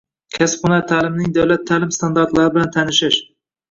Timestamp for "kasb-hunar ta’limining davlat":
0.37-1.69